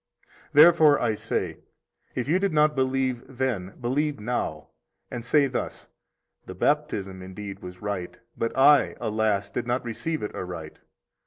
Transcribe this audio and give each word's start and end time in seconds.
56 0.53 0.53
Therefore 0.53 0.99
I 0.99 1.13
say, 1.13 1.57
if 2.15 2.27
you 2.27 2.39
did 2.39 2.51
not 2.51 2.73
believe 2.75 3.21
then 3.29 3.75
believe 3.79 4.19
now 4.19 4.69
and 5.11 5.23
say 5.23 5.45
thus: 5.45 5.89
The 6.47 6.55
baptism 6.55 7.21
indeed 7.21 7.59
was 7.59 7.83
right, 7.83 8.17
but 8.35 8.57
I, 8.57 8.95
alas! 8.99 9.51
did 9.51 9.67
not 9.67 9.85
receive 9.85 10.23
it 10.23 10.33
aright. 10.33 10.79